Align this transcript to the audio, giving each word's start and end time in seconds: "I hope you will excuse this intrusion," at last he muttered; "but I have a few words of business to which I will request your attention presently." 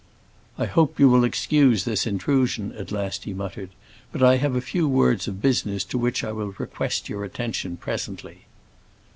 "I 0.57 0.65
hope 0.65 0.99
you 0.99 1.07
will 1.09 1.23
excuse 1.23 1.85
this 1.85 2.07
intrusion," 2.07 2.71
at 2.71 2.91
last 2.91 3.25
he 3.25 3.35
muttered; 3.35 3.69
"but 4.11 4.23
I 4.23 4.37
have 4.37 4.55
a 4.55 4.59
few 4.59 4.87
words 4.87 5.27
of 5.27 5.43
business 5.43 5.83
to 5.83 5.97
which 5.99 6.23
I 6.23 6.31
will 6.31 6.55
request 6.57 7.07
your 7.07 7.23
attention 7.23 7.77
presently." 7.77 8.45